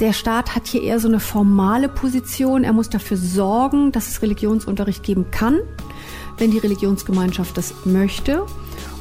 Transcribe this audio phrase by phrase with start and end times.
[0.00, 2.64] Der Staat hat hier eher so eine formale Position.
[2.64, 5.60] Er muss dafür sorgen, dass es Religionsunterricht geben kann,
[6.36, 8.44] wenn die Religionsgemeinschaft das möchte.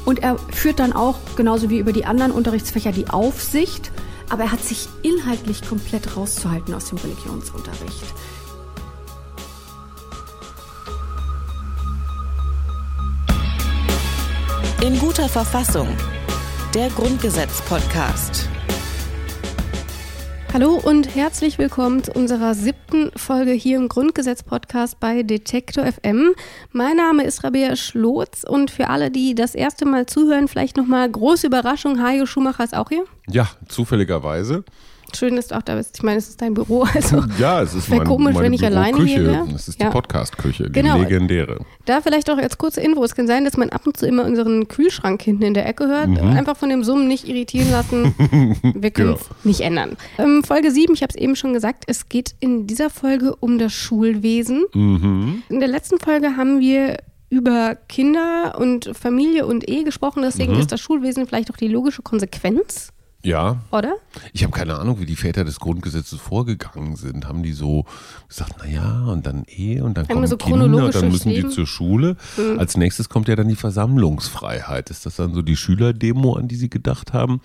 [0.05, 3.91] Und er führt dann auch, genauso wie über die anderen Unterrichtsfächer, die Aufsicht.
[4.29, 8.05] Aber er hat sich inhaltlich komplett rauszuhalten aus dem Religionsunterricht.
[14.81, 15.89] In guter Verfassung.
[16.73, 18.49] Der Grundgesetz-Podcast.
[20.55, 26.33] Hallo und herzlich willkommen zu unserer siebten Folge hier im Grundgesetz-Podcast bei Detektor FM.
[26.71, 31.11] Mein Name ist Rabea Schlotz und für alle, die das erste Mal zuhören, vielleicht nochmal
[31.11, 33.03] große Überraschung, Hajo Schumacher ist auch hier.
[33.27, 34.63] Ja, zufälligerweise.
[35.17, 35.95] Schön, dass du auch da bist.
[35.97, 36.85] Ich meine, es ist dein Büro.
[36.95, 39.43] Also ja, es ist mein, komisch, meine wenn ich alleine hier Büroküche.
[39.45, 39.47] wäre.
[39.53, 39.89] Das ist die Ja.
[39.89, 40.97] Podcast-Küche, die Genau.
[40.97, 41.59] legendäre.
[41.85, 43.03] Da vielleicht auch als kurze Info.
[43.03, 45.87] Es kann sein, dass man ab und zu immer unseren Kühlschrank hinten in der Ecke
[45.87, 46.09] hört.
[46.09, 46.17] Mhm.
[46.37, 48.13] Einfach von dem Summen nicht irritieren lassen.
[48.75, 49.35] Wir können es Genau.
[49.43, 49.97] nicht ändern.
[50.17, 53.57] Ähm, Folge 7, ich habe es eben schon gesagt, es geht in dieser Folge um
[53.59, 54.65] das Schulwesen.
[54.73, 55.43] Mhm.
[55.49, 56.97] In der letzten Folge haben wir
[57.29, 60.21] über Kinder und Familie und Ehe gesprochen.
[60.23, 60.59] Deswegen Mhm.
[60.59, 62.89] ist das Schulwesen vielleicht auch die logische Konsequenz,
[63.25, 63.95] Ja, oder?
[64.33, 67.27] ich habe keine Ahnung, wie die Väter des Grundgesetzes vorgegangen sind.
[67.27, 67.85] Haben die so
[68.27, 71.47] gesagt, naja, und dann Ehe und dann Haben kommen so Kinder und dann müssen die
[71.49, 72.17] zur Schule.
[72.37, 72.59] Mhm.
[72.59, 74.91] Als nächstes kommt ja dann die Versammlungsfreiheit.
[74.91, 77.41] Ist das dann so die Schülerdemo, an die sie gedacht haben?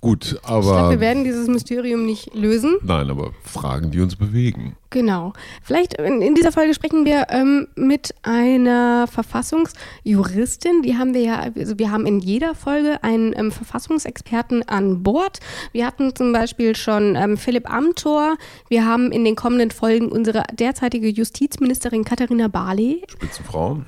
[0.00, 2.76] Gut, Ich glaube, aber wir werden dieses Mysterium nicht lösen.
[2.82, 4.76] nein, aber Fragen, die uns bewegen.
[4.90, 5.32] Genau.
[5.62, 10.82] Vielleicht in, in dieser Folge sprechen wir ähm, mit einer Verfassungsjuristin.
[10.82, 15.40] Die haben wir ja, also wir haben in jeder Folge einen ähm, Verfassungsexperten an Bord.
[15.72, 18.36] Wir hatten zum Beispiel schon ähm, Philipp Amthor.
[18.68, 23.02] Wir haben in den kommenden Folgen unsere derzeitige Justizministerin Katharina Barley.
[23.08, 23.80] Spitzenfrau.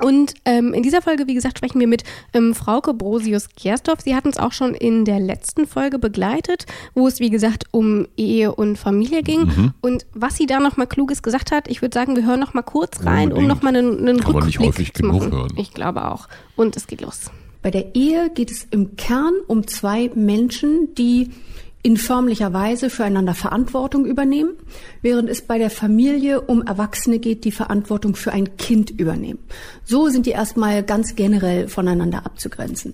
[0.00, 4.00] Und ähm, in dieser Folge, wie gesagt, sprechen wir mit ähm, Frauke Brosius-Gersdorf.
[4.02, 8.06] Sie hat uns auch schon in der letzten Folge begleitet, wo es, wie gesagt, um
[8.16, 9.40] Ehe und Familie ging.
[9.46, 9.74] Mhm.
[9.80, 13.04] Und was sie da nochmal Kluges gesagt hat, ich würde sagen, wir hören nochmal kurz
[13.04, 13.48] rein, um Unbedingt.
[13.48, 15.32] nochmal einen, einen Kann man nicht Rückblick häufig zu genug machen.
[15.32, 15.52] hören.
[15.56, 16.28] Ich glaube auch.
[16.56, 17.30] Und es geht los.
[17.60, 21.30] Bei der Ehe geht es im Kern um zwei Menschen, die
[21.88, 24.50] in förmlicher Weise füreinander Verantwortung übernehmen,
[25.00, 29.38] während es bei der Familie um Erwachsene geht, die Verantwortung für ein Kind übernehmen.
[29.84, 32.92] So sind die erstmal ganz generell voneinander abzugrenzen.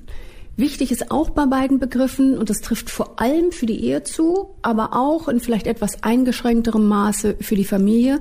[0.57, 4.55] Wichtig ist auch bei beiden Begriffen, und das trifft vor allem für die Ehe zu,
[4.63, 8.21] aber auch in vielleicht etwas eingeschränkterem Maße für die Familie,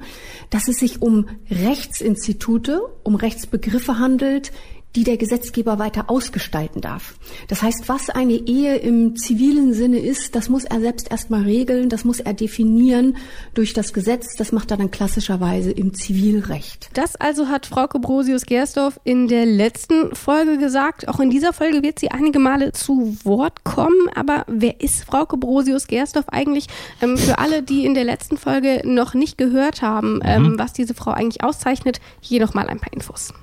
[0.50, 4.52] dass es sich um Rechtsinstitute, um Rechtsbegriffe handelt,
[4.96, 7.16] die der Gesetzgeber weiter ausgestalten darf.
[7.48, 11.90] Das heißt, was eine Ehe im zivilen Sinne ist, das muss er selbst erstmal regeln,
[11.90, 13.18] das muss er definieren
[13.54, 16.90] durch das Gesetz, das macht er dann klassischerweise im Zivilrecht.
[16.94, 21.08] Das also hat Frauke Brosius-Gersdorf in der letzten Folge gesagt.
[21.08, 24.10] Auch in dieser Folge wird sie einige Male zu Wort kommen.
[24.16, 26.68] Aber wer ist Frauke Brosius-Gersdorf eigentlich?
[27.02, 30.94] Ähm, für alle, die in der letzten Folge noch nicht gehört haben, ähm, was diese
[30.94, 33.34] Frau eigentlich auszeichnet, hier nochmal ein paar Infos.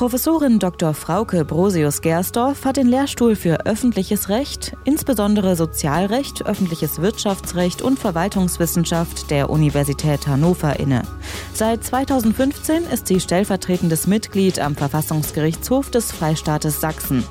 [0.00, 0.94] Professorin Dr.
[0.94, 9.50] Frauke Brosius-Gersdorf hat den Lehrstuhl für öffentliches Recht, insbesondere Sozialrecht, öffentliches Wirtschaftsrecht und Verwaltungswissenschaft der
[9.50, 11.02] Universität Hannover inne.
[11.52, 17.22] Seit 2015 ist sie stellvertretendes Mitglied am Verfassungsgerichtshof des Freistaates Sachsen.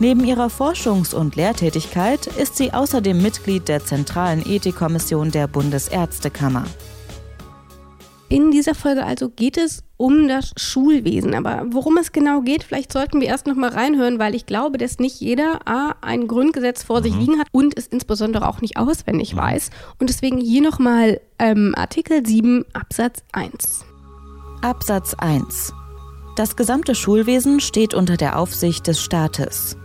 [0.00, 6.64] Neben ihrer Forschungs- und Lehrtätigkeit ist sie außerdem Mitglied der Zentralen Ethikkommission der Bundesärztekammer.
[8.28, 11.34] In dieser Folge also geht es um das Schulwesen.
[11.34, 14.78] Aber worum es genau geht, vielleicht sollten wir erst noch mal reinhören, weil ich glaube,
[14.78, 18.76] dass nicht jeder A, ein Grundgesetz vor sich liegen hat und es insbesondere auch nicht
[18.76, 19.70] auswendig weiß.
[20.00, 23.84] Und deswegen hier noch mal ähm, Artikel 7 Absatz 1.
[24.60, 25.72] Absatz 1.
[26.34, 29.76] Das gesamte Schulwesen steht unter der Aufsicht des Staates.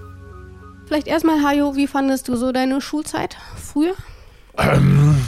[0.86, 3.94] Vielleicht erstmal, Hajo, wie fandest du so deine Schulzeit früher?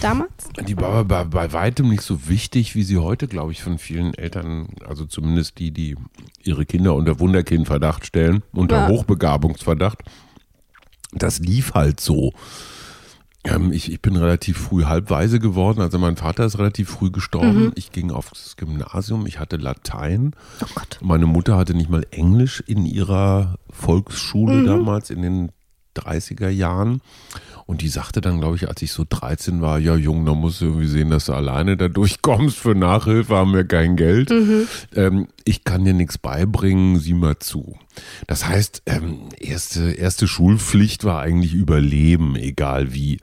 [0.01, 0.31] Damals?
[0.67, 4.13] Die war bei, bei weitem nicht so wichtig, wie sie heute, glaube ich, von vielen
[4.13, 5.95] Eltern, also zumindest die, die
[6.43, 8.87] ihre Kinder unter Wunderkindverdacht stellen, unter Ja.
[8.89, 9.99] Hochbegabungsverdacht.
[11.13, 12.33] Das lief halt so.
[13.45, 17.71] Ähm, ich, ich bin relativ früh halbweise geworden, also mein Vater ist relativ früh gestorben.
[17.75, 20.31] Ich ging aufs Gymnasium, ich hatte Latein.
[20.61, 20.99] Oh Gott.
[21.01, 25.51] Meine Mutter hatte nicht mal Englisch in ihrer Volksschule damals in den
[25.95, 27.01] 30er Jahren.
[27.65, 30.59] Und die sagte dann, glaube ich, als ich so 13 war, ja Jung, da musst
[30.61, 32.57] du irgendwie sehen, dass du alleine da durchkommst.
[32.57, 34.29] Für Nachhilfe haben wir kein Geld.
[34.95, 37.77] Ähm, ich kann dir nichts beibringen, sieh mal zu.
[38.27, 43.19] Das heißt, ähm, erste, erste Schulpflicht war eigentlich Überleben, egal wie.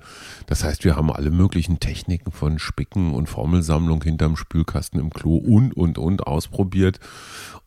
[0.46, 5.36] Das heißt, wir haben alle möglichen Techniken von Spicken und Formelsammlung hinterm Spülkasten im Klo
[5.36, 6.98] und, und, und ausprobiert.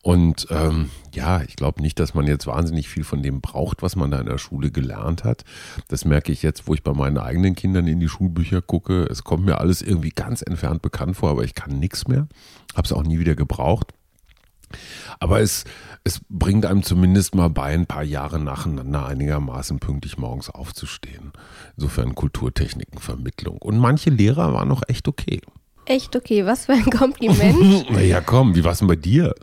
[0.01, 3.95] Und ähm, ja, ich glaube nicht, dass man jetzt wahnsinnig viel von dem braucht, was
[3.95, 5.45] man da in der Schule gelernt hat.
[5.87, 9.05] Das merke ich jetzt, wo ich bei meinen eigenen Kindern in die Schulbücher gucke.
[9.05, 12.27] Es kommt mir alles irgendwie ganz entfernt bekannt vor, aber ich kann nichts mehr.
[12.75, 13.93] Habe es auch nie wieder gebraucht.
[15.19, 15.65] Aber es,
[16.03, 21.31] es bringt einem zumindest mal bei, ein paar Jahre nacheinander einigermaßen pünktlich morgens aufzustehen.
[21.77, 23.57] Insofern Kulturtechnikenvermittlung.
[23.57, 25.41] Und manche Lehrer waren noch echt okay.
[25.85, 27.89] Echt okay, was für ein Kompliment.
[27.91, 29.35] naja, komm, wie war es denn bei dir?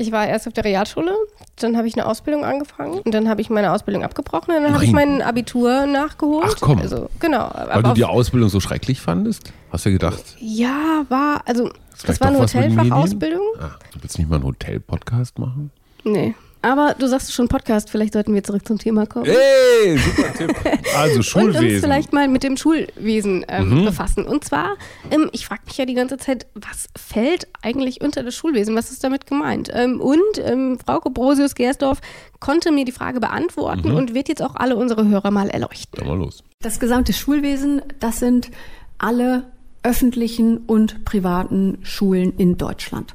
[0.00, 1.12] Ich war erst auf der Realschule,
[1.56, 4.72] dann habe ich eine Ausbildung angefangen und dann habe ich meine Ausbildung abgebrochen und dann
[4.72, 6.54] habe ich mein Abitur nachgeholt.
[6.54, 6.78] Ach komm.
[6.78, 7.50] Also, genau.
[7.52, 9.52] Weil du die Ausbildung so schrecklich fandest?
[9.72, 10.22] Hast du gedacht?
[10.38, 11.72] Ja, war, also
[12.06, 13.42] das war eine Hotelfachausbildung.
[13.60, 15.70] Ah, du willst nicht mal einen Hotel-Podcast machen?
[16.04, 16.34] Nee.
[16.60, 19.26] Aber du sagst schon Podcast, vielleicht sollten wir zurück zum Thema kommen.
[19.26, 20.56] Hey, super Tipp.
[20.96, 21.64] Also Schulwesen.
[21.64, 23.84] Und uns vielleicht mal mit dem Schulwesen ähm, mhm.
[23.84, 24.24] befassen.
[24.24, 24.76] Und zwar,
[25.10, 28.74] ähm, ich frage mich ja die ganze Zeit, was fällt eigentlich unter das Schulwesen?
[28.74, 29.70] Was ist damit gemeint?
[29.72, 32.00] Ähm, und ähm, Frau Brosius Gersdorf
[32.40, 33.96] konnte mir die Frage beantworten mhm.
[33.96, 36.00] und wird jetzt auch alle unsere Hörer mal erleuchten.
[36.00, 36.42] Dann mal los.
[36.60, 38.50] Das gesamte Schulwesen, das sind
[38.98, 39.44] alle
[39.82, 43.14] öffentlichen und privaten Schulen in Deutschland.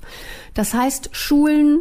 [0.53, 1.79] Das heißt, Schulen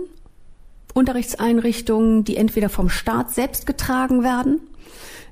[0.95, 4.61] Unterrichtseinrichtungen, die entweder vom Staat selbst getragen werden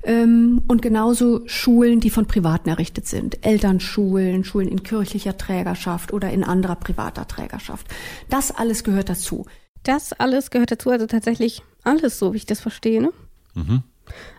[0.02, 3.44] ähm, und genauso Schulen, die von Privaten errichtet sind.
[3.44, 7.86] Elternschulen, Schulen in kirchlicher Trägerschaft oder in anderer privater Trägerschaft.
[8.28, 9.46] Das alles gehört dazu.
[9.82, 13.00] Das alles gehört dazu, also tatsächlich alles, so wie ich das verstehe.
[13.00, 13.12] Ne?
[13.54, 13.82] Mhm.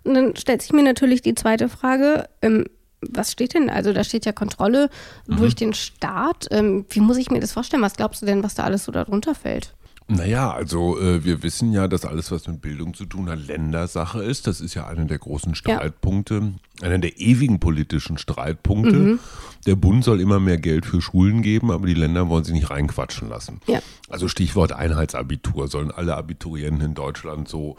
[0.04, 2.66] Und dann stellt sich mir natürlich die zweite Frage, ähm,
[3.09, 3.69] was steht denn?
[3.69, 4.89] Also da steht ja Kontrolle
[5.27, 5.38] mhm.
[5.38, 6.48] durch den Staat.
[6.51, 7.81] Ähm, wie muss ich mir das vorstellen?
[7.81, 9.74] Was glaubst du denn, was da alles so darunter fällt?
[10.07, 14.21] Naja, also äh, wir wissen ja, dass alles, was mit Bildung zu tun hat, Ländersache
[14.21, 14.45] ist.
[14.45, 16.51] Das ist ja einer der großen Streitpunkte,
[16.81, 16.86] ja.
[16.86, 18.95] einer der ewigen politischen Streitpunkte.
[18.95, 19.19] Mhm.
[19.65, 22.69] Der Bund soll immer mehr Geld für Schulen geben, aber die Länder wollen sie nicht
[22.69, 23.62] reinquatschen lassen.
[23.68, 23.80] Ja.
[24.09, 25.69] Also Stichwort Einheitsabitur.
[25.69, 27.77] Sollen alle Abiturienten in Deutschland so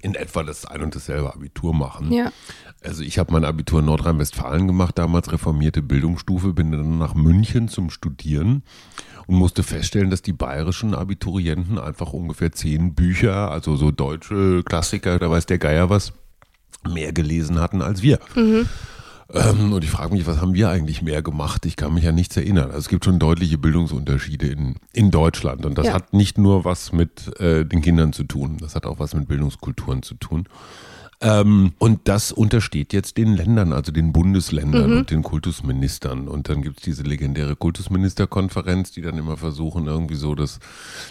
[0.00, 2.12] in etwa das ein und dasselbe Abitur machen.
[2.12, 2.30] Ja.
[2.84, 7.68] Also ich habe mein Abitur in Nordrhein-Westfalen gemacht, damals reformierte Bildungsstufe, bin dann nach München
[7.68, 8.62] zum Studieren
[9.26, 15.18] und musste feststellen, dass die bayerischen Abiturienten einfach ungefähr zehn Bücher, also so deutsche Klassiker,
[15.18, 16.12] da weiß der Geier was,
[16.86, 18.18] mehr gelesen hatten als wir.
[18.34, 18.68] Mhm.
[19.32, 21.64] Ähm, und ich frage mich, was haben wir eigentlich mehr gemacht?
[21.64, 22.66] Ich kann mich an nichts erinnern.
[22.66, 25.64] Also es gibt schon deutliche Bildungsunterschiede in, in Deutschland.
[25.64, 25.94] Und das ja.
[25.94, 29.26] hat nicht nur was mit äh, den Kindern zu tun, das hat auch was mit
[29.26, 30.46] Bildungskulturen zu tun.
[31.24, 34.96] Ähm, und das untersteht jetzt den Ländern, also den Bundesländern mhm.
[34.98, 36.28] und den Kultusministern.
[36.28, 40.60] Und dann gibt es diese legendäre Kultusministerkonferenz, die dann immer versuchen, irgendwie so das,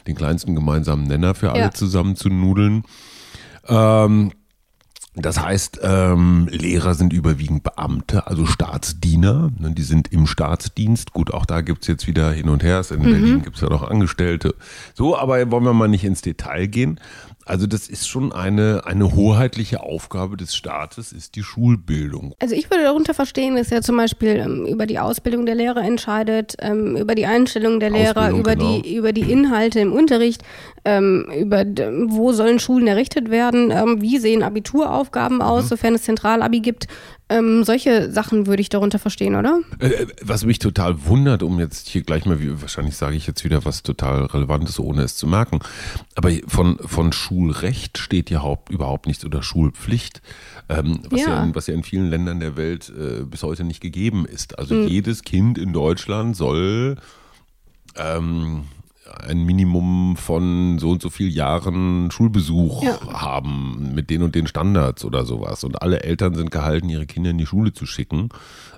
[0.06, 1.72] den kleinsten gemeinsamen Nenner für alle ja.
[1.72, 2.84] zusammen zu nudeln.
[3.68, 4.34] Ähm,
[5.16, 9.52] das heißt, ähm, Lehrer sind überwiegend Beamte, also Staatsdiener.
[9.60, 11.14] Ne, die sind im Staatsdienst.
[11.14, 12.84] Gut, auch da gibt's jetzt wieder hin und her.
[12.92, 13.04] In mhm.
[13.04, 14.56] Berlin gibt's ja noch Angestellte.
[14.94, 17.00] So, aber wollen wir mal nicht ins Detail gehen.
[17.46, 22.34] Also das ist schon eine, eine hoheitliche Aufgabe des Staates, ist die Schulbildung.
[22.40, 25.82] Also ich würde darunter verstehen, dass er zum Beispiel ähm, über die Ausbildung der Lehrer
[25.82, 28.82] entscheidet, ähm, über die Einstellung der Lehrer, Ausbildung, über, genau.
[28.82, 30.44] die, über die Inhalte im Unterricht,
[30.86, 35.68] ähm, über wo sollen Schulen errichtet werden, ähm, wie sehen Abituraufgaben aus, mhm.
[35.68, 36.88] sofern es Zentralabi gibt.
[37.34, 39.60] Ähm, solche Sachen würde ich darunter verstehen, oder?
[39.80, 43.44] Äh, äh, was mich total wundert, um jetzt hier gleich mal, wahrscheinlich sage ich jetzt
[43.44, 45.60] wieder was total Relevantes, ohne es zu merken,
[46.14, 50.22] aber von, von Schulrecht steht ja haupt, überhaupt nichts oder Schulpflicht,
[50.70, 51.30] ähm, was, ja.
[51.30, 54.60] ja in, was ja in vielen Ländern der Welt äh, bis heute nicht gegeben ist.
[54.60, 54.88] Also hm.
[54.88, 56.98] jedes Kind in Deutschland soll
[57.96, 58.66] ähm,
[59.22, 63.00] ein Minimum von so und so viel Jahren Schulbesuch ja.
[63.14, 65.64] haben mit den und den Standards oder sowas.
[65.64, 68.30] Und alle Eltern sind gehalten, ihre Kinder in die Schule zu schicken.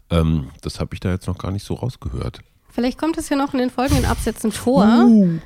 [0.10, 2.40] Ähm, das habe ich da jetzt noch gar nicht so rausgehört.
[2.70, 4.86] Vielleicht kommt es ja noch in den folgenden Absätzen vor.
[4.86, 5.40] Uh.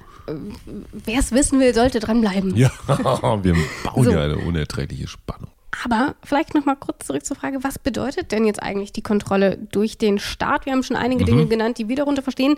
[0.92, 2.56] Wer es wissen will, sollte dranbleiben.
[2.56, 4.12] Ja, wir bauen so.
[4.12, 5.50] ja eine unerträgliche Spannung.
[5.84, 9.58] Aber vielleicht noch mal kurz zurück zur Frage, was bedeutet denn jetzt eigentlich die Kontrolle
[9.72, 10.66] durch den Staat?
[10.66, 11.28] Wir haben schon einige mhm.
[11.28, 12.56] Dinge genannt, die wir darunter verstehen.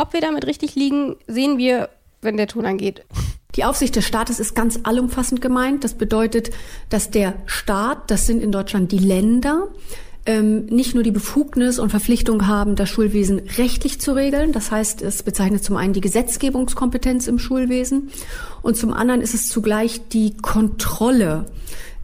[0.00, 1.90] Ob wir damit richtig liegen, sehen wir,
[2.22, 3.04] wenn der Ton angeht.
[3.54, 5.84] Die Aufsicht des Staates ist ganz allumfassend gemeint.
[5.84, 6.52] Das bedeutet,
[6.88, 9.68] dass der Staat, das sind in Deutschland die Länder,
[10.24, 14.52] ähm, nicht nur die Befugnis und Verpflichtung haben, das Schulwesen rechtlich zu regeln.
[14.52, 18.10] Das heißt, es bezeichnet zum einen die Gesetzgebungskompetenz im Schulwesen
[18.62, 21.44] und zum anderen ist es zugleich die Kontrolle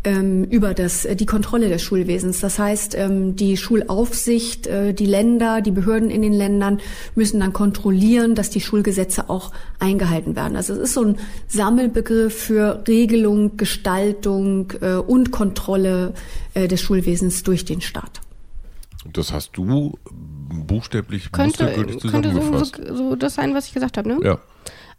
[0.06, 2.38] ähm, über das, äh, die Kontrolle des Schulwesens.
[2.38, 6.80] Das heißt, ähm, die Schulaufsicht, äh, die Länder, die Behörden in den Ländern
[7.16, 10.56] müssen dann kontrollieren, dass die Schulgesetze auch eingehalten werden.
[10.56, 16.14] Also es ist so ein Sammelbegriff für Regelung, Gestaltung äh, und Kontrolle
[16.54, 18.20] äh, des Schulwesens durch den Staat.
[19.12, 19.98] Das hast du
[20.66, 21.72] buchstäblich könnte,
[22.08, 24.20] könnte so, so das sein, was ich gesagt habe, ne?
[24.22, 24.38] Ja.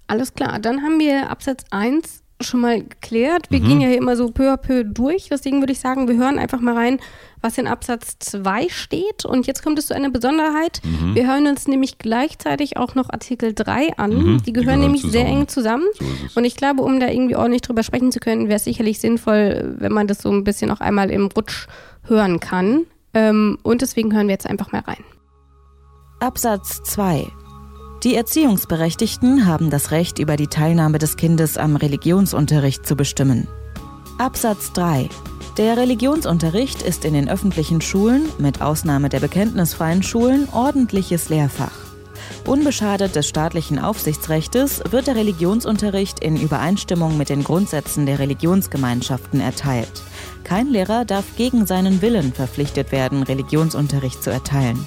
[0.08, 0.60] Alles klar.
[0.60, 3.48] Dann haben wir Absatz 1 schon mal geklärt.
[3.50, 3.65] Wir mhm.
[3.65, 5.27] gehen ja hier immer so peu à peu durch.
[5.29, 7.00] Deswegen würde ich sagen, wir hören einfach mal rein,
[7.41, 9.25] was in Absatz 2 steht.
[9.25, 10.82] Und jetzt kommt es zu einer Besonderheit.
[10.84, 11.15] Mhm.
[11.15, 14.12] Wir hören uns nämlich gleichzeitig auch noch Artikel 3 an.
[14.12, 14.15] Mhm.
[14.15, 15.25] Die, gehören Die, gehören nämlich zusammen.
[15.25, 15.86] sehr eng zusammen.
[16.00, 19.00] So und ich glaube, um da irgendwie ordentlich drüber sprechen zu können, wäre es sicherlich
[19.00, 21.67] sinnvoll, wenn man das so ein bisschen auch einmal im Rutsch
[22.03, 22.86] hören kann.
[23.13, 25.03] Ähm, und deswegen hören wir jetzt einfach mal rein.
[26.20, 27.27] Absatz 2
[28.04, 33.48] die Erziehungsberechtigten haben das Recht, über die Teilnahme des Kindes am Religionsunterricht zu bestimmen.
[34.20, 35.10] Absatz 3.
[35.58, 41.72] Der Religionsunterricht ist in den öffentlichen Schulen, mit Ausnahme der bekenntnisfreien Schulen, ordentliches Lehrfach.
[42.46, 50.04] Unbeschadet des staatlichen Aufsichtsrechtes wird der Religionsunterricht in Übereinstimmung mit den Grundsätzen der Religionsgemeinschaften erteilt.
[50.44, 54.86] Kein Lehrer darf gegen seinen Willen verpflichtet werden, Religionsunterricht zu erteilen.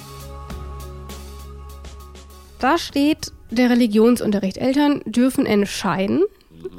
[2.61, 4.57] Da steht der Religionsunterricht.
[4.57, 6.21] Eltern dürfen entscheiden,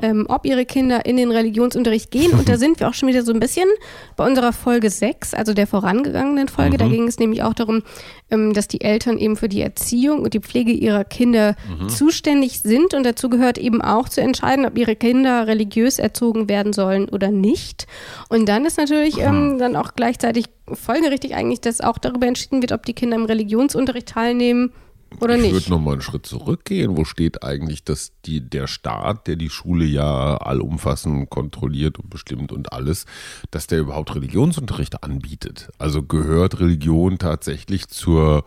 [0.00, 2.30] ähm, ob ihre Kinder in den Religionsunterricht gehen.
[2.38, 3.68] Und da sind wir auch schon wieder so ein bisschen
[4.16, 6.74] bei unserer Folge 6, also der vorangegangenen Folge.
[6.74, 6.78] Mhm.
[6.78, 7.82] Da ging es nämlich auch darum,
[8.30, 11.88] ähm, dass die Eltern eben für die Erziehung und die Pflege ihrer Kinder mhm.
[11.88, 12.94] zuständig sind.
[12.94, 17.32] Und dazu gehört eben auch zu entscheiden, ob ihre Kinder religiös erzogen werden sollen oder
[17.32, 17.88] nicht.
[18.28, 22.70] Und dann ist natürlich ähm, dann auch gleichzeitig folgerichtig eigentlich, dass auch darüber entschieden wird,
[22.70, 24.72] ob die Kinder im Religionsunterricht teilnehmen
[25.20, 25.48] oder ich nicht?
[25.48, 26.96] Ich würde nochmal einen Schritt zurückgehen.
[26.96, 32.52] Wo steht eigentlich, dass die, der Staat, der die Schule ja allumfassend kontrolliert und bestimmt
[32.52, 33.06] und alles,
[33.50, 35.70] dass der überhaupt Religionsunterricht anbietet?
[35.78, 38.44] Also gehört Religion tatsächlich zur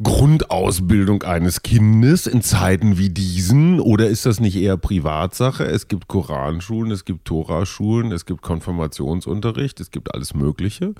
[0.00, 3.80] Grundausbildung eines Kindes in Zeiten wie diesen?
[3.80, 5.64] Oder ist das nicht eher Privatsache?
[5.64, 10.94] Es gibt Koranschulen, es gibt Toraschulen, es gibt Konfirmationsunterricht, es gibt alles Mögliche.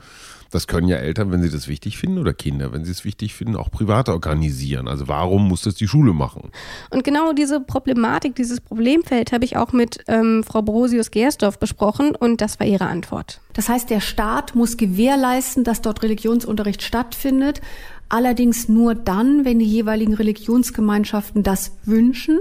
[0.51, 3.35] Das können ja Eltern, wenn sie das wichtig finden, oder Kinder, wenn sie es wichtig
[3.35, 4.89] finden, auch privat organisieren.
[4.89, 6.51] Also warum muss das die Schule machen?
[6.91, 12.41] Und genau diese Problematik, dieses Problemfeld habe ich auch mit ähm, Frau Brosius-Gersdorf besprochen und
[12.41, 13.41] das war ihre Antwort.
[13.53, 17.61] Das heißt, der Staat muss gewährleisten, dass dort Religionsunterricht stattfindet
[18.09, 22.39] allerdings nur dann, wenn die jeweiligen Religionsgemeinschaften das wünschen.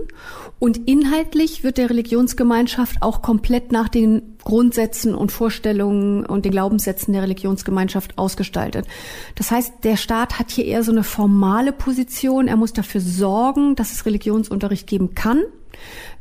[0.59, 7.13] Und inhaltlich wird der Religionsgemeinschaft auch komplett nach den Grundsätzen und Vorstellungen und den Glaubenssätzen
[7.13, 8.87] der Religionsgemeinschaft ausgestaltet.
[9.35, 12.47] Das heißt, der Staat hat hier eher so eine formale Position.
[12.47, 15.43] Er muss dafür sorgen, dass es Religionsunterricht geben kann,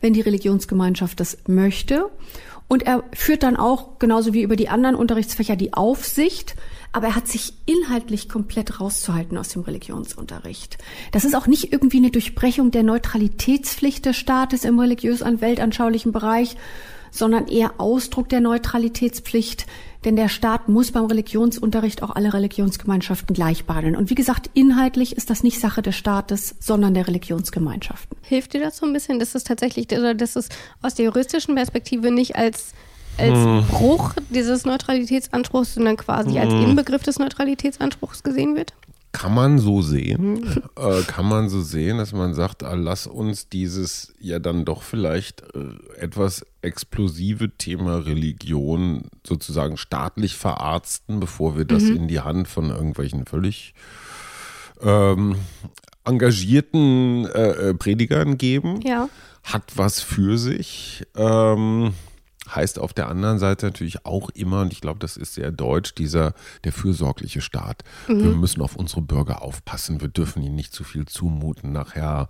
[0.01, 2.11] wenn die Religionsgemeinschaft das möchte.
[2.69, 6.57] Und er führt dann auch, genauso wie über die anderen Unterrichtsfächer, die Aufsicht
[6.97, 10.79] aber er hat sich inhaltlich komplett rauszuhalten aus dem Religionsunterricht.
[11.13, 16.13] Das ist auch nicht irgendwie eine Durchbrechung der Neutralitätspflicht des Staates im religiös- und weltanschaulichen
[16.13, 16.57] Bereich,
[17.11, 19.67] sondern eher Ausdruck der Neutralitätspflicht,
[20.07, 23.95] denn der Staat muss beim Religionsunterricht auch alle Religionsgemeinschaften gleich behandeln.
[23.95, 28.17] Und wie gesagt, inhaltlich ist das nicht Sache des Staates, sondern der Religionsgemeinschaften.
[28.23, 30.49] Hilft dir das so ein bisschen, dass es tatsächlich, dass es
[30.81, 32.73] aus der juristischen Perspektive nicht als
[33.19, 33.65] als hm.
[33.69, 36.39] Bruch dieses Neutralitätsanspruchs, sondern quasi hm.
[36.39, 38.75] als Inbegriff des Neutralitätsanspruchs gesehen wird?
[39.13, 43.49] Kann man so sehen, äh, kann man so sehen, dass man sagt, ah, lass uns
[43.49, 51.65] dieses ja dann doch vielleicht äh, etwas explosive Thema Religion sozusagen staatlich verarzten, bevor wir
[51.65, 51.97] das mhm.
[51.97, 53.73] in die Hand von irgendwelchen völlig
[54.83, 55.37] ähm,
[56.05, 58.83] engagierten äh, äh Predigern geben.
[58.83, 59.09] Ja.
[59.45, 61.07] Hat was für sich.
[61.17, 61.95] Ähm,
[62.55, 65.95] heißt auf der anderen Seite natürlich auch immer, und ich glaube, das ist sehr deutsch,
[65.95, 66.35] dieser
[66.65, 67.83] der fürsorgliche Staat.
[68.09, 68.23] Mhm.
[68.23, 72.29] Wir müssen auf unsere Bürger aufpassen, wir dürfen ihnen nicht zu viel zumuten nachher.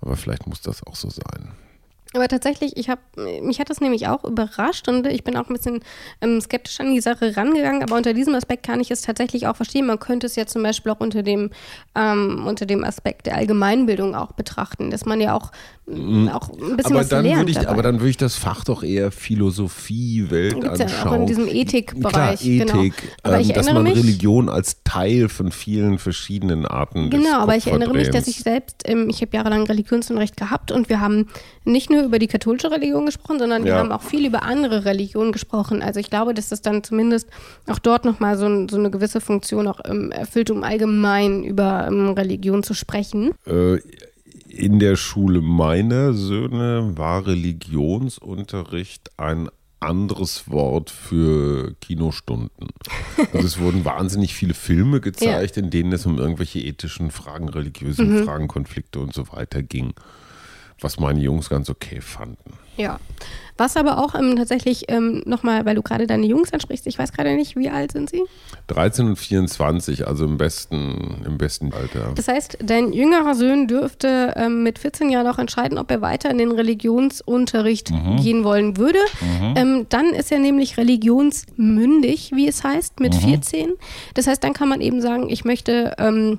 [0.00, 1.52] Aber vielleicht muss das auch so sein.
[2.12, 3.00] Aber tatsächlich, ich habe,
[3.40, 5.80] mich hat das nämlich auch überrascht und ich bin auch ein bisschen
[6.20, 7.84] ähm, skeptisch an die Sache rangegangen.
[7.84, 9.86] Aber unter diesem Aspekt kann ich es tatsächlich auch verstehen.
[9.86, 11.50] Man könnte es ja zum Beispiel auch unter dem,
[11.94, 15.52] ähm, unter dem Aspekt der Allgemeinbildung auch betrachten, dass man ja auch,
[15.86, 17.48] mm, auch ein bisschen aber was dann lernt.
[17.48, 20.88] Ich, aber dann würde ich das Fach doch eher Philosophie, Weltanschauung.
[20.88, 22.40] Ja auch in diesem Ethikbereich.
[22.40, 22.82] Klar, genau.
[22.82, 23.38] Ethik, genau.
[23.38, 27.94] ähm, dass man mich, Religion als Teil von vielen verschiedenen Arten Genau, aber ich erinnere
[27.94, 31.28] mich, dass ich selbst, ähm, ich habe jahrelang Religionsunterricht gehabt und wir haben
[31.64, 35.32] nicht nur über die katholische Religion gesprochen, sondern wir haben auch viel über andere Religionen
[35.32, 35.82] gesprochen.
[35.82, 37.28] Also ich glaube, dass das dann zumindest
[37.66, 42.10] auch dort nochmal so, so eine gewisse Funktion auch ähm, erfüllt, um allgemein über ähm,
[42.10, 43.32] Religion zu sprechen.
[43.46, 43.78] Äh,
[44.48, 49.48] in der Schule meiner Söhne war Religionsunterricht ein
[49.80, 52.68] anderes Wort für Kinostunden.
[53.32, 55.62] Also es wurden wahnsinnig viele Filme gezeigt, ja.
[55.62, 58.24] in denen es um irgendwelche ethischen Fragen, religiösen mhm.
[58.24, 59.94] Fragen, Konflikte und so weiter ging.
[60.80, 62.54] Was meine Jungs ganz okay fanden.
[62.76, 62.98] Ja.
[63.58, 67.12] Was aber auch ähm, tatsächlich ähm, nochmal, weil du gerade deine Jungs ansprichst, ich weiß
[67.12, 68.22] gerade nicht, wie alt sind sie?
[68.68, 72.12] 13 und 24, also im besten, im besten Alter.
[72.14, 76.30] Das heißt, dein jüngerer Sohn dürfte ähm, mit 14 Jahren auch entscheiden, ob er weiter
[76.30, 78.16] in den Religionsunterricht mhm.
[78.16, 79.00] gehen wollen würde.
[79.20, 79.54] Mhm.
[79.56, 83.28] Ähm, dann ist er nämlich religionsmündig, wie es heißt, mit mhm.
[83.28, 83.72] 14.
[84.14, 86.38] Das heißt, dann kann man eben sagen, ich möchte ähm,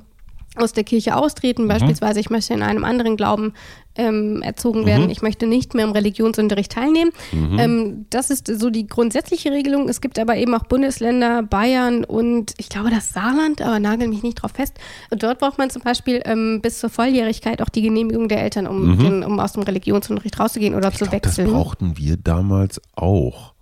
[0.56, 1.68] aus der Kirche austreten, mhm.
[1.70, 3.54] beispielsweise ich möchte in einem anderen Glauben
[3.96, 5.10] ähm, erzogen werden, mhm.
[5.10, 7.12] ich möchte nicht mehr im Religionsunterricht teilnehmen.
[7.32, 7.60] Mhm.
[7.60, 9.88] Ähm, das ist so die grundsätzliche Regelung.
[9.88, 14.24] Es gibt aber eben auch Bundesländer, Bayern und ich glaube das Saarland, aber nagel mich
[14.24, 14.78] nicht drauf fest.
[15.10, 18.68] Und dort braucht man zum Beispiel ähm, bis zur Volljährigkeit auch die Genehmigung der Eltern,
[18.68, 19.00] um, mhm.
[19.00, 21.46] den, um aus dem Religionsunterricht rauszugehen oder ich zu glaub, wechseln.
[21.48, 23.54] Das brauchten wir damals auch.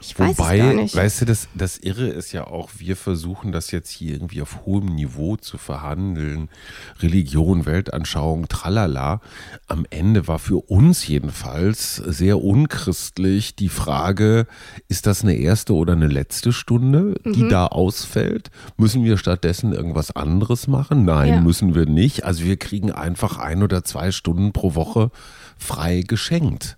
[0.00, 0.96] Ich weiß Wobei, es gar nicht.
[0.96, 4.64] weißt du, das, das Irre ist ja auch, wir versuchen das jetzt hier irgendwie auf
[4.64, 6.48] hohem Niveau zu verhandeln.
[7.00, 9.20] Religion, Weltanschauung, tralala.
[9.66, 14.46] Am Ende war für uns jedenfalls sehr unchristlich die Frage,
[14.88, 17.48] ist das eine erste oder eine letzte Stunde, die mhm.
[17.48, 18.50] da ausfällt?
[18.76, 21.04] Müssen wir stattdessen irgendwas anderes machen?
[21.04, 21.40] Nein, ja.
[21.40, 22.24] müssen wir nicht.
[22.24, 25.10] Also wir kriegen einfach ein oder zwei Stunden pro Woche
[25.58, 26.77] frei geschenkt.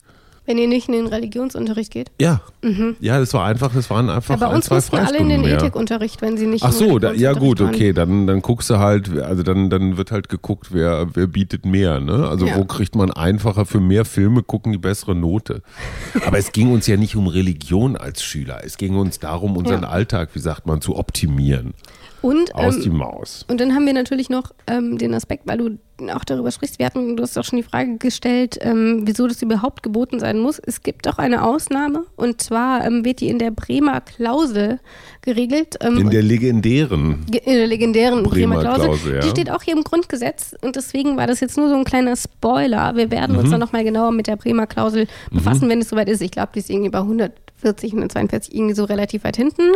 [0.50, 2.10] Wenn ihr nicht in den Religionsunterricht geht?
[2.20, 2.40] Ja.
[2.60, 2.96] Mhm.
[2.98, 6.20] Ja, das war einfach, das waren einfach Aber bei uns mussten alle in den Ethikunterricht,
[6.22, 7.68] wenn sie nicht Ach so, da, ja gut, waren.
[7.68, 11.64] okay, dann, dann guckst du halt, also dann, dann wird halt geguckt, wer, wer bietet
[11.64, 12.26] mehr, ne?
[12.28, 12.56] Also ja.
[12.56, 15.62] wo kriegt man einfacher für mehr Filme gucken die bessere Note.
[16.26, 19.82] Aber es ging uns ja nicht um Religion als Schüler, es ging uns darum, unseren
[19.82, 19.88] ja.
[19.90, 21.74] Alltag, wie sagt man, zu optimieren.
[22.22, 23.44] Und, Aus ähm, die Maus.
[23.48, 26.86] Und dann haben wir natürlich noch ähm, den Aspekt, weil du auch darüber sprichst, wir
[26.86, 30.58] hatten, du hast auch schon die Frage gestellt, ähm, wieso das überhaupt geboten sein muss.
[30.58, 34.80] Es gibt auch eine Ausnahme und zwar ähm, wird die in der Bremer Klausel
[35.22, 35.76] geregelt.
[35.80, 37.26] Ähm, in der legendären.
[37.30, 38.84] In der legendären Bremer, Bremer Klausel.
[38.86, 39.20] Klausel ja.
[39.20, 42.16] Die steht auch hier im Grundgesetz und deswegen war das jetzt nur so ein kleiner
[42.16, 42.96] Spoiler.
[42.96, 43.40] Wir werden mhm.
[43.40, 45.70] uns dann nochmal genauer mit der Bremer Klausel befassen, mhm.
[45.70, 46.22] wenn es soweit ist.
[46.22, 49.72] Ich glaube, die ist irgendwie bei 140, 142 irgendwie so relativ weit hinten.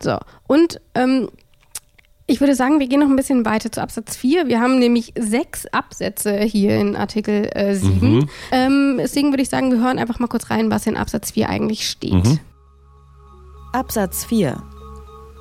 [0.00, 1.28] So, und ähm,
[2.26, 4.48] ich würde sagen, wir gehen noch ein bisschen weiter zu Absatz 4.
[4.48, 8.00] Wir haben nämlich sechs Absätze hier in Artikel äh, 7.
[8.00, 8.28] Mhm.
[8.50, 11.48] Ähm, deswegen würde ich sagen, wir hören einfach mal kurz rein, was in Absatz 4
[11.48, 12.12] eigentlich steht.
[12.12, 12.40] Mhm.
[13.72, 14.60] Absatz 4.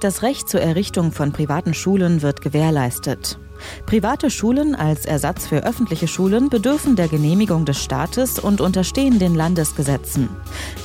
[0.02, 3.40] Das Recht zur Errichtung von privaten Schulen wird gewährleistet.
[3.86, 9.36] Private Schulen als Ersatz für öffentliche Schulen bedürfen der Genehmigung des Staates und unterstehen den
[9.36, 10.30] Landesgesetzen.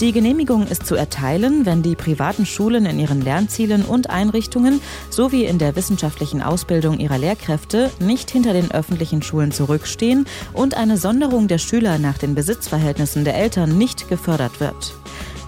[0.00, 5.44] Die Genehmigung ist zu erteilen, wenn die privaten Schulen in ihren Lernzielen und Einrichtungen sowie
[5.44, 11.48] in der wissenschaftlichen Ausbildung ihrer Lehrkräfte nicht hinter den öffentlichen Schulen zurückstehen und eine Sonderung
[11.48, 14.94] der Schüler nach den Besitzverhältnissen der Eltern nicht gefördert wird.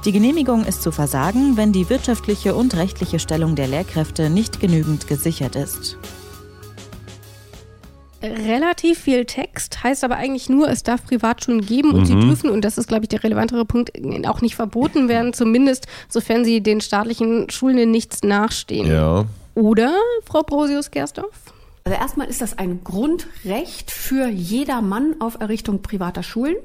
[0.05, 5.07] Die Genehmigung ist zu versagen, wenn die wirtschaftliche und rechtliche Stellung der Lehrkräfte nicht genügend
[5.07, 5.97] gesichert ist
[8.23, 12.07] relativ viel Text, heißt aber eigentlich nur, es darf Privatschulen geben und mhm.
[12.07, 13.93] sie dürfen, und das ist, glaube ich, der relevantere Punkt,
[14.27, 18.91] auch nicht verboten werden, zumindest sofern sie den staatlichen Schulen in nichts nachstehen.
[18.91, 19.25] Ja.
[19.55, 21.53] Oder, Frau Brosius-Gersdorf?
[21.85, 26.57] Also erstmal ist das ein Grundrecht für jeder Mann auf Errichtung privater Schulen.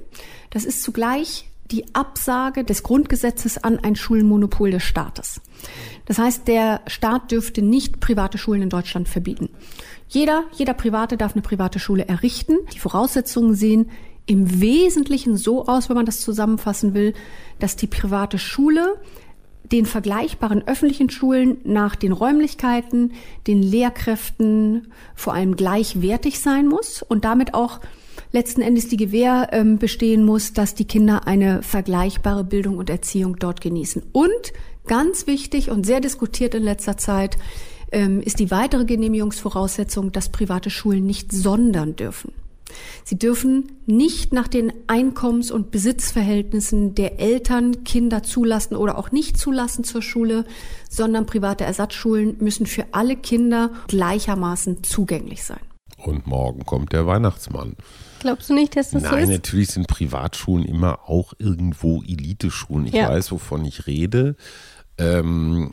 [0.51, 5.41] Das ist zugleich die Absage des Grundgesetzes an ein Schulmonopol des Staates.
[6.05, 9.49] Das heißt, der Staat dürfte nicht private Schulen in Deutschland verbieten.
[10.09, 12.57] Jeder, jeder Private darf eine private Schule errichten.
[12.73, 13.89] Die Voraussetzungen sehen
[14.25, 17.13] im Wesentlichen so aus, wenn man das zusammenfassen will,
[17.59, 18.95] dass die private Schule
[19.71, 23.13] den vergleichbaren öffentlichen Schulen nach den Räumlichkeiten,
[23.47, 27.79] den Lehrkräften vor allem gleichwertig sein muss und damit auch
[28.31, 33.37] letzten Endes die Gewähr ähm, bestehen muss, dass die Kinder eine vergleichbare Bildung und Erziehung
[33.39, 34.03] dort genießen.
[34.11, 34.53] Und
[34.85, 37.37] ganz wichtig und sehr diskutiert in letzter Zeit,
[37.89, 42.33] ist die weitere Genehmigungsvoraussetzung, dass private Schulen nicht sondern dürfen.
[43.03, 49.37] Sie dürfen nicht nach den Einkommens- und Besitzverhältnissen der Eltern Kinder zulassen oder auch nicht
[49.37, 50.45] zulassen zur Schule,
[50.89, 55.61] sondern private Ersatzschulen müssen für alle Kinder gleichermaßen zugänglich sein.
[55.97, 57.75] Und morgen kommt der Weihnachtsmann.
[58.19, 59.27] Glaubst du nicht, dass das Nein, so ist?
[59.27, 62.87] Nein, natürlich sind Privatschulen immer auch irgendwo Eliteschulen.
[62.87, 63.09] Ich ja.
[63.09, 64.35] weiß, wovon ich rede.
[64.97, 65.71] Ähm,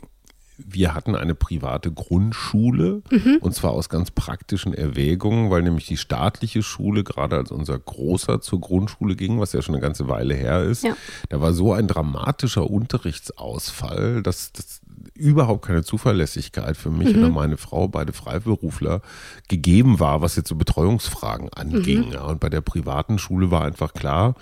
[0.57, 3.37] wir hatten eine private Grundschule mhm.
[3.41, 8.41] und zwar aus ganz praktischen Erwägungen, weil nämlich die staatliche Schule, gerade als unser Großer
[8.41, 10.95] zur Grundschule ging, was ja schon eine ganze Weile her ist, ja.
[11.29, 14.81] da war so ein dramatischer Unterrichtsausfall, dass, dass
[15.15, 17.23] überhaupt keine Zuverlässigkeit für mich mhm.
[17.23, 19.01] oder meine Frau, beide Freiberufler,
[19.47, 22.07] gegeben war, was jetzt so Betreuungsfragen anging.
[22.07, 22.13] Mhm.
[22.13, 24.35] Ja, und bei der privaten Schule war einfach klar,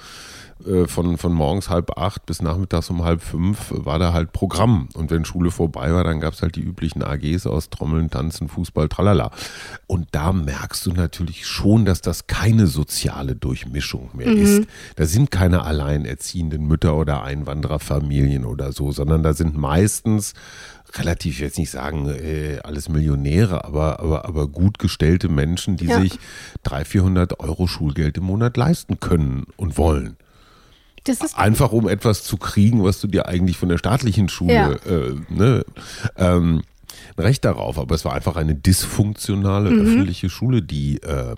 [0.65, 4.87] äh, von, von morgens halb acht bis nachmittags um halb fünf war da halt Programm.
[4.93, 8.47] Und wenn Schule vorbei war, dann gab es halt die üblichen AGs aus Trommeln, Tanzen,
[8.47, 9.31] Fußball, tralala.
[9.87, 14.41] Und da merkst du natürlich schon, dass das keine soziale Durchmischung mehr mhm.
[14.41, 14.67] ist.
[14.95, 20.33] Da sind keine alleinerziehenden Mütter oder Einwandererfamilien oder so, sondern da sind meistens
[20.95, 25.99] relativ, jetzt nicht sagen, äh, alles Millionäre, aber, aber, aber gut gestellte Menschen, die ja.
[25.99, 26.19] sich
[26.63, 30.17] 300, 400 Euro Schulgeld im Monat leisten können und wollen.
[31.35, 34.91] Einfach um etwas zu kriegen, was du dir eigentlich von der staatlichen Schule, ja.
[34.91, 35.65] äh, ne,
[36.17, 36.61] ähm,
[37.17, 37.77] Recht darauf.
[37.77, 39.81] Aber es war einfach eine dysfunktionale mhm.
[39.81, 41.35] öffentliche Schule, die äh,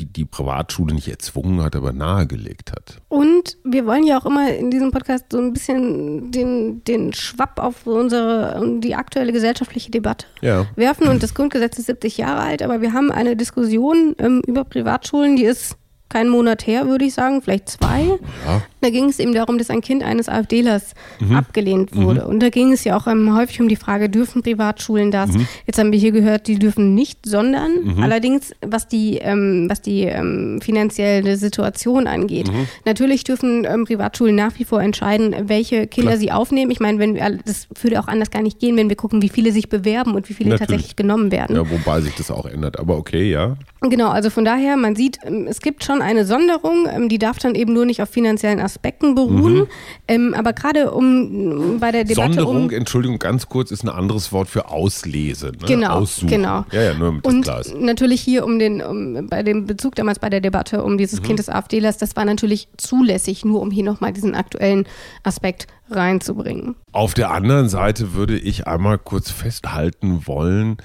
[0.00, 3.00] die, die Privatschule nicht erzwungen hat, aber nahegelegt hat.
[3.08, 7.60] Und wir wollen ja auch immer in diesem Podcast so ein bisschen den, den Schwapp
[7.60, 10.66] auf unsere, die aktuelle gesellschaftliche Debatte ja.
[10.76, 11.08] werfen.
[11.08, 15.36] Und das Grundgesetz ist 70 Jahre alt, aber wir haben eine Diskussion ähm, über Privatschulen,
[15.36, 15.76] die ist
[16.08, 18.18] keinen Monat her, würde ich sagen, vielleicht zwei.
[18.46, 18.62] Ja.
[18.80, 21.36] Da ging es eben darum, dass ein Kind eines AfDlers mhm.
[21.36, 22.22] abgelehnt wurde.
[22.22, 22.28] Mhm.
[22.28, 25.32] Und da ging es ja auch ähm, häufig um die Frage, dürfen Privatschulen das?
[25.32, 25.46] Mhm.
[25.66, 28.02] Jetzt haben wir hier gehört, die dürfen nicht, sondern mhm.
[28.02, 32.48] allerdings, was die, ähm, was die ähm, finanzielle Situation angeht.
[32.50, 32.66] Mhm.
[32.86, 36.20] Natürlich dürfen ähm, Privatschulen nach wie vor entscheiden, welche Kinder Klar.
[36.20, 36.70] sie aufnehmen.
[36.70, 39.28] Ich meine, wenn wir, das würde auch anders gar nicht gehen, wenn wir gucken, wie
[39.28, 40.68] viele sich bewerben und wie viele Natürlich.
[40.68, 41.56] tatsächlich genommen werden.
[41.56, 42.78] Ja, wobei sich das auch ändert.
[42.78, 43.56] Aber okay, ja.
[43.82, 47.54] Genau, also von daher, man sieht, ähm, es gibt schon eine Sonderung, die darf dann
[47.54, 49.54] eben nur nicht auf finanziellen Aspekten beruhen.
[49.54, 49.66] Mhm.
[50.08, 52.34] Ähm, aber gerade um bei der Debatte.
[52.34, 55.46] Sonderung, um, Entschuldigung, ganz kurz, ist ein anderes Wort für Auslese.
[55.46, 55.66] Ne?
[55.66, 55.90] Genau.
[55.90, 56.28] Aussuchen.
[56.28, 56.64] genau.
[56.72, 57.82] Ja, ja, nur damit Und das klar ist.
[57.82, 61.24] natürlich hier um den, um, bei dem Bezug damals bei der Debatte um dieses mhm.
[61.24, 64.86] Kind des AfDlers, das war natürlich zulässig, nur um hier nochmal diesen aktuellen
[65.22, 66.76] Aspekt reinzubringen.
[66.92, 70.78] Auf der anderen Seite würde ich einmal kurz festhalten wollen,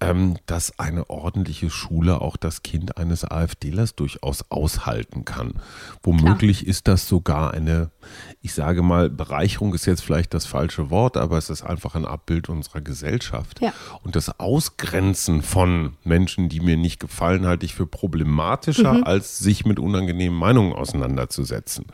[0.00, 5.54] ähm, dass eine ordentliche Schule auch das Kind eines AfDlers durchaus aushalten kann.
[6.02, 6.70] Womöglich Klar.
[6.70, 7.90] ist das sogar eine,
[8.40, 12.06] ich sage mal, Bereicherung ist jetzt vielleicht das falsche Wort, aber es ist einfach ein
[12.06, 13.60] Abbild unserer Gesellschaft.
[13.60, 13.72] Ja.
[14.02, 19.04] Und das Ausgrenzen von Menschen, die mir nicht gefallen, halte ich für problematischer, mhm.
[19.04, 21.86] als sich mit unangenehmen Meinungen auseinanderzusetzen.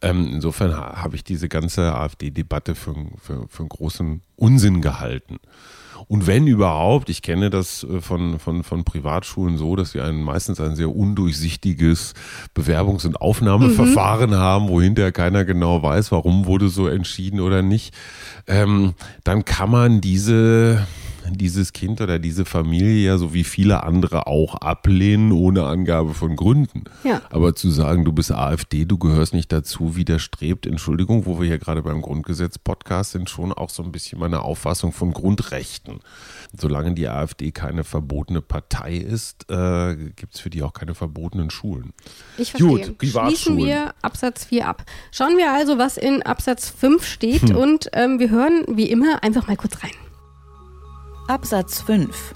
[0.00, 5.38] Ähm, insofern habe ich diese ganze AfD-Debatte für, für, für einen großen Unsinn gehalten.
[6.06, 10.22] Und wenn überhaupt, ich kenne das äh, von, von, von Privatschulen so, dass sie ein,
[10.22, 12.14] meistens ein sehr undurchsichtiges
[12.54, 14.36] Bewerbungs- und Aufnahmeverfahren mhm.
[14.36, 17.94] haben, wo hinterher keiner genau weiß, warum wurde so entschieden oder nicht,
[18.46, 20.86] ähm, dann kann man diese
[21.32, 26.36] dieses Kind oder diese Familie ja so wie viele andere auch ablehnen, ohne Angabe von
[26.36, 26.84] Gründen.
[27.02, 27.22] Ja.
[27.30, 31.58] Aber zu sagen, du bist AfD, du gehörst nicht dazu, widerstrebt, Entschuldigung, wo wir hier
[31.58, 36.00] gerade beim Grundgesetz-Podcast sind, schon auch so ein bisschen meine Auffassung von Grundrechten.
[36.56, 41.50] Solange die AfD keine verbotene Partei ist, äh, gibt es für die auch keine verbotenen
[41.50, 41.92] Schulen.
[42.38, 42.94] Ich verstehe.
[42.94, 44.84] Gut, Schließen wir Absatz 4 ab.
[45.10, 47.56] Schauen wir also, was in Absatz 5 steht hm.
[47.56, 50.03] und ähm, wir hören wie immer einfach mal kurz rein.
[51.26, 52.34] Absatz 5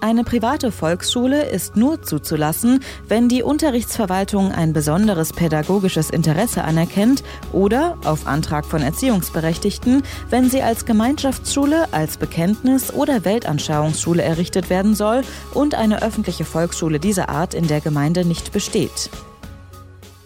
[0.00, 7.96] eine private Volksschule ist nur zuzulassen, wenn die Unterrichtsverwaltung ein besonderes pädagogisches Interesse anerkennt oder,
[8.04, 15.22] auf Antrag von Erziehungsberechtigten, wenn sie als Gemeinschaftsschule, als Bekenntnis- oder Weltanschauungsschule errichtet werden soll
[15.54, 19.08] und eine öffentliche Volksschule dieser Art in der Gemeinde nicht besteht.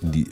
[0.00, 0.30] Die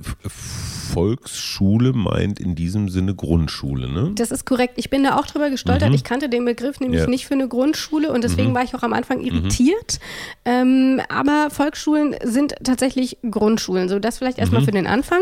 [0.85, 4.13] Volksschule meint in diesem Sinne Grundschule, ne?
[4.15, 4.75] Das ist korrekt.
[4.77, 5.89] Ich bin da auch drüber gestolpert.
[5.89, 5.95] Mhm.
[5.95, 7.07] Ich kannte den Begriff nämlich ja.
[7.07, 8.55] nicht für eine Grundschule und deswegen mhm.
[8.55, 9.25] war ich auch am Anfang mhm.
[9.25, 9.99] irritiert.
[10.45, 10.51] Mhm.
[10.53, 13.89] Ähm, aber Volksschulen sind tatsächlich Grundschulen.
[13.89, 14.67] So, das vielleicht erstmal mhm.
[14.67, 15.21] für den Anfang.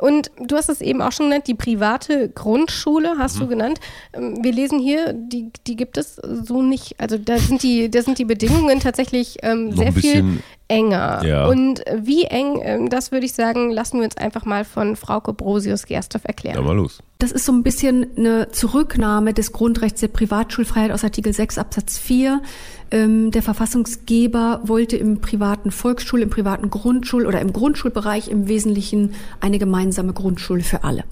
[0.00, 3.48] Und du hast es eben auch schon genannt, die private Grundschule hast du mhm.
[3.48, 3.80] genannt.
[4.12, 6.94] Ähm, wir lesen hier, die, die gibt es so nicht.
[6.98, 11.22] Also da sind die, da sind die Bedingungen tatsächlich ähm, sehr viel enger.
[11.24, 11.46] Ja.
[11.46, 15.20] Und wie eng, ähm, das würde ich sagen, lassen wir uns einfach mal von Frau
[15.20, 16.56] Brosius-Gerstorf erklären.
[16.56, 17.02] Ja, mal los.
[17.18, 21.98] Das ist so ein bisschen eine Zurücknahme des Grundrechts der Privatschulfreiheit aus Artikel 6 Absatz
[21.98, 22.42] 4.
[22.90, 29.14] Ähm, der Verfassungsgeber wollte im privaten Volksschul-, im privaten Grundschul- oder im Grundschulbereich im Wesentlichen
[29.40, 31.04] eine gemeinsame Grundschule für alle.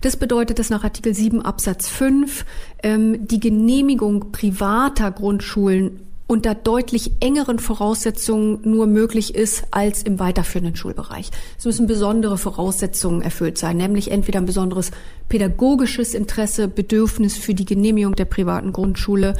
[0.00, 2.44] Das bedeutet, dass nach Artikel 7 Absatz 5
[2.82, 10.76] ähm, die Genehmigung privater Grundschulen unter deutlich engeren Voraussetzungen nur möglich ist als im weiterführenden
[10.76, 11.30] Schulbereich.
[11.58, 14.92] Es müssen besondere Voraussetzungen erfüllt sein, nämlich entweder ein besonderes
[15.28, 19.34] pädagogisches Interesse, Bedürfnis für die Genehmigung der privaten Grundschule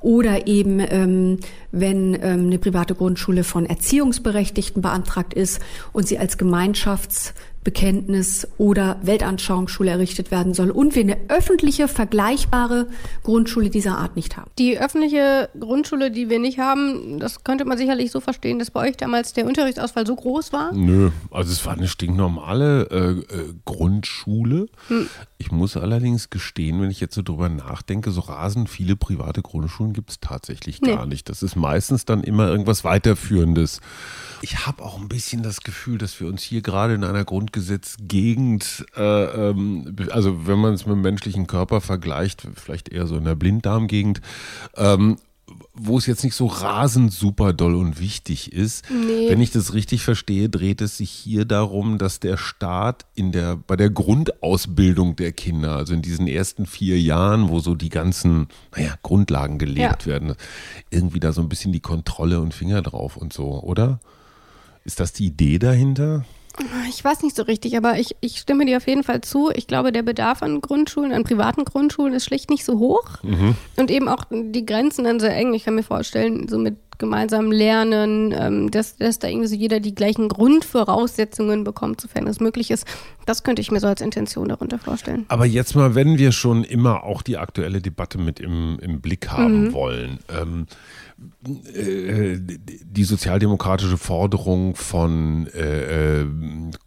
[0.00, 1.38] oder eben, ähm,
[1.72, 5.60] wenn ähm, eine private Grundschule von Erziehungsberechtigten beantragt ist
[5.92, 7.34] und sie als Gemeinschafts
[7.68, 12.86] Bekenntnis oder Weltanschauungsschule errichtet werden soll und wir eine öffentliche, vergleichbare
[13.24, 14.50] Grundschule dieser Art nicht haben.
[14.58, 18.88] Die öffentliche Grundschule, die wir nicht haben, das könnte man sicherlich so verstehen, dass bei
[18.88, 20.72] euch damals der Unterrichtsausfall so groß war?
[20.72, 24.68] Nö, also es war eine stinknormale äh, äh, Grundschule.
[24.86, 25.06] Hm.
[25.36, 29.92] Ich muss allerdings gestehen, wenn ich jetzt so drüber nachdenke, so rasend viele private Grundschulen
[29.92, 31.10] gibt es tatsächlich gar nee.
[31.10, 31.28] nicht.
[31.28, 33.82] Das ist meistens dann immer irgendwas Weiterführendes.
[34.40, 37.24] Ich habe auch ein bisschen das Gefühl, dass wir uns hier gerade in einer
[37.58, 43.16] Grundgesetzgegend, äh, ähm, also wenn man es mit dem menschlichen Körper vergleicht, vielleicht eher so
[43.16, 44.20] in der Blinddarmgegend,
[44.76, 45.16] ähm,
[45.72, 48.84] wo es jetzt nicht so rasend super doll und wichtig ist.
[48.90, 49.30] Nee.
[49.30, 53.56] Wenn ich das richtig verstehe, dreht es sich hier darum, dass der Staat in der,
[53.56, 58.48] bei der Grundausbildung der Kinder, also in diesen ersten vier Jahren, wo so die ganzen,
[58.76, 60.06] naja, Grundlagen gelegt ja.
[60.06, 60.34] werden,
[60.90, 64.00] irgendwie da so ein bisschen die Kontrolle und Finger drauf und so, oder?
[64.84, 66.24] Ist das die Idee dahinter?
[66.88, 69.50] Ich weiß nicht so richtig, aber ich, ich stimme dir auf jeden Fall zu.
[69.54, 73.22] Ich glaube, der Bedarf an Grundschulen, an privaten Grundschulen ist schlicht nicht so hoch.
[73.22, 73.54] Mhm.
[73.76, 75.54] Und eben auch die Grenzen dann sehr eng.
[75.54, 79.80] Ich kann mir vorstellen, so mit gemeinsamem Lernen, ähm, dass, dass da irgendwie so jeder
[79.80, 82.86] die gleichen Grundvoraussetzungen bekommt, sofern es möglich ist.
[83.26, 85.24] Das könnte ich mir so als Intention darunter vorstellen.
[85.28, 89.28] Aber jetzt mal, wenn wir schon immer auch die aktuelle Debatte mit im, im Blick
[89.28, 89.72] haben mhm.
[89.72, 90.18] wollen.
[90.28, 90.66] Ähm,
[91.74, 96.26] äh, die sozialdemokratische Forderung von äh, äh,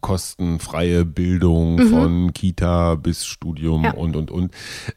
[0.00, 1.88] kostenfreie Bildung, mhm.
[1.88, 3.92] von Kita bis Studium ja.
[3.92, 4.52] und, und, und.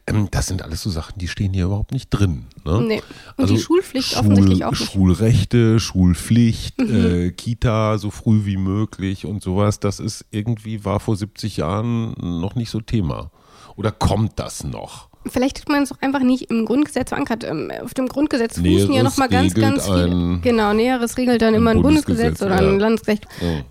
[0.06, 2.46] Ähm, das sind alles so Sachen, die stehen hier überhaupt nicht drin.
[2.64, 2.80] Ne?
[2.80, 3.02] Nee.
[3.36, 4.82] Und also die Schulpflicht Schul, offensichtlich auch nicht.
[5.06, 7.06] Schulrechte, Schulpflicht, mhm.
[7.06, 12.14] äh, Kita so früh wie möglich und sowas, das ist irgendwie, war vor 70 Jahren
[12.18, 13.30] noch nicht so Thema.
[13.76, 15.08] Oder kommt das noch?
[15.26, 17.44] Vielleicht hat man es auch einfach nicht im Grundgesetz verankert.
[17.44, 20.40] Ähm, auf dem Grundgesetz fußen Näheres ja nochmal ganz, ganz viel.
[20.42, 22.72] Genau, Näheres regelt dann immer ein Bundesgesetz, Bundesgesetz oder ja.
[22.72, 23.26] ein Landesrecht.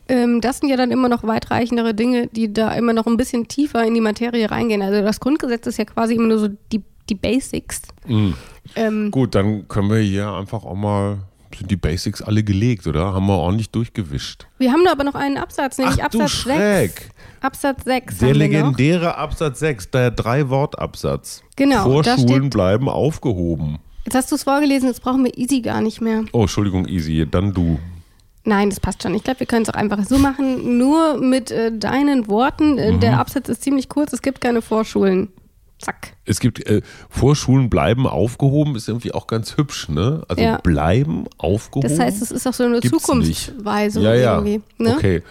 [0.08, 0.40] Ja.
[0.40, 3.86] das sind ja dann immer noch weitreichendere Dinge, die da immer noch ein bisschen tiefer
[3.86, 4.82] in die Materie reingehen.
[4.82, 7.82] Also das Grundgesetz ist ja quasi immer nur so die, die Basics.
[8.08, 8.36] Mhm.
[8.76, 11.20] Ähm, Gut, dann können wir hier einfach auch mal
[11.58, 13.14] sind die Basics alle gelegt, oder?
[13.14, 14.48] Haben wir ordentlich durchgewischt.
[14.58, 17.10] Wir haben da aber noch einen Absatz, nämlich Ach, Absatz du 6.
[17.42, 18.18] Absatz 6.
[18.20, 21.44] Der legendäre Absatz 6, der Drei-Wort-Absatz.
[21.56, 21.84] Genau.
[21.84, 23.80] Vorschulen bleiben aufgehoben.
[24.06, 26.26] Jetzt hast du es vorgelesen, jetzt brauchen wir Easy gar nicht mehr.
[26.32, 27.80] Oh, Entschuldigung, Easy, dann du.
[28.44, 29.16] Nein, das passt schon.
[29.16, 32.78] Ich glaube, wir können es auch einfach so machen, nur mit äh, deinen Worten.
[32.78, 33.00] Äh, mhm.
[33.00, 35.30] Der Absatz ist ziemlich kurz, es gibt keine Vorschulen.
[35.86, 36.14] Zack.
[36.26, 40.24] Es gibt äh, Vorschulen bleiben aufgehoben, ist irgendwie auch ganz hübsch, ne?
[40.28, 40.58] Also ja.
[40.58, 41.88] bleiben aufgehoben.
[41.88, 44.34] Das heißt, es ist auch so eine Zukunftsweise ja, ja.
[44.36, 44.62] irgendwie.
[44.80, 44.96] Ne?
[44.96, 45.22] Okay.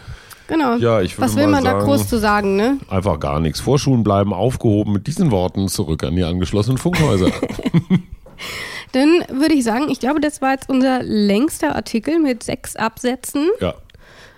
[0.46, 0.76] Genau.
[0.76, 2.78] Ja, Was will man sagen, da groß zu sagen, ne?
[2.88, 3.58] Einfach gar nichts.
[3.58, 4.92] Vorschulen bleiben aufgehoben.
[4.92, 7.32] Mit diesen Worten zurück an die angeschlossenen Funkhäuser.
[8.92, 13.48] Dann würde ich sagen, ich glaube, das war jetzt unser längster Artikel mit sechs Absätzen.
[13.60, 13.74] Ja.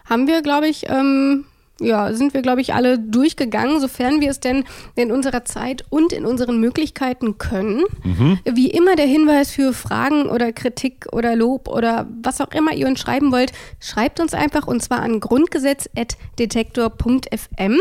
[0.07, 1.45] Haben wir, glaube ich, ähm,
[1.81, 6.13] ja, sind wir, glaube ich, alle durchgegangen, sofern wir es denn in unserer Zeit und
[6.13, 7.85] in unseren Möglichkeiten können.
[8.03, 8.39] Mhm.
[8.51, 12.87] Wie immer der Hinweis für Fragen oder Kritik oder Lob oder was auch immer ihr
[12.87, 17.81] uns schreiben wollt, schreibt uns einfach und zwar an grundgesetz.detektor.fm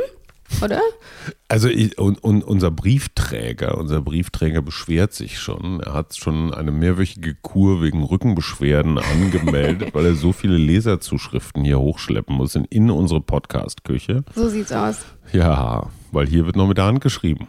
[0.62, 0.82] oder?
[1.48, 5.80] Also und, und, unser Briefträger, unser Briefträger beschwert sich schon.
[5.80, 11.80] Er hat schon eine mehrwöchige Kur wegen Rückenbeschwerden angemeldet, weil er so viele Leserzuschriften hier
[11.80, 14.24] hochschleppen muss in, in unsere Podcast-Küche.
[14.34, 15.06] So sieht's aus.
[15.34, 17.48] Ja, weil hier wird noch mit der Hand geschrieben.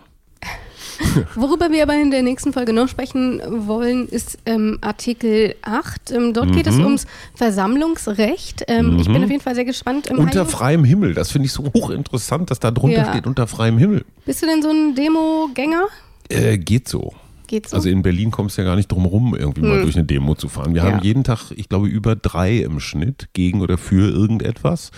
[1.35, 6.11] Worüber wir aber in der nächsten Folge noch sprechen wollen, ist ähm, Artikel 8.
[6.11, 6.53] Ähm, dort mhm.
[6.53, 6.85] geht es mhm.
[6.85, 8.65] ums Versammlungsrecht.
[8.69, 8.99] Ähm, mhm.
[8.99, 9.25] Ich bin mhm.
[9.25, 10.11] auf jeden Fall sehr gespannt.
[10.11, 10.51] unter Hajo.
[10.51, 13.11] freiem Himmel, das finde ich so hochinteressant, dass da drunter ja.
[13.11, 14.05] steht, unter freiem Himmel.
[14.25, 15.87] Bist du denn so ein Demo-Gänger?
[16.29, 17.15] Äh, geht so.
[17.47, 17.77] Geht so?
[17.77, 19.69] Also in Berlin kommst du ja gar nicht drum rum, irgendwie hm.
[19.69, 20.75] mal durch eine Demo zu fahren.
[20.75, 20.93] Wir ja.
[20.93, 24.91] haben jeden Tag, ich glaube, über drei im Schnitt gegen oder für irgendetwas.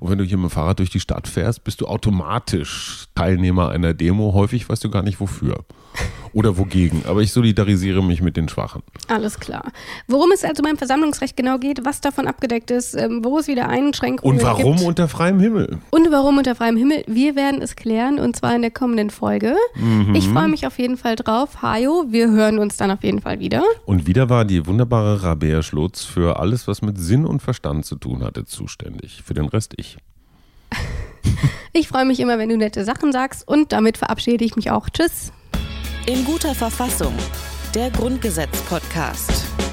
[0.00, 3.70] Und wenn du hier mit dem Fahrrad durch die Stadt fährst, bist du automatisch Teilnehmer
[3.70, 4.32] einer Demo.
[4.34, 5.64] Häufig weißt du gar nicht wofür
[6.32, 7.04] oder wogegen.
[7.06, 8.82] Aber ich solidarisiere mich mit den Schwachen.
[9.08, 9.70] Alles klar.
[10.08, 13.68] Worum es also beim Versammlungsrecht genau geht, was davon abgedeckt ist, ähm, wo es wieder
[13.68, 14.44] Einschränkungen gibt.
[14.44, 14.88] Und warum gibt.
[14.88, 15.78] unter freiem Himmel?
[15.90, 17.04] Und warum unter freiem Himmel?
[17.06, 19.54] Wir werden es klären und zwar in der kommenden Folge.
[19.76, 20.14] Mhm.
[20.14, 21.62] Ich freue mich auf jeden Fall drauf.
[21.62, 23.62] Hajo, wir hören uns dann auf jeden Fall wieder.
[23.86, 27.96] Und wieder war die wunderbare Rabea Schlotz für alles, was mit Sinn und Verstand zu
[27.96, 29.22] tun hatte, zuständig.
[29.24, 29.96] Für den Rest ich.
[31.76, 34.88] Ich freue mich immer, wenn du nette Sachen sagst und damit verabschiede ich mich auch.
[34.88, 35.32] Tschüss.
[36.06, 37.14] In guter Verfassung.
[37.74, 39.63] Der Grundgesetz-Podcast.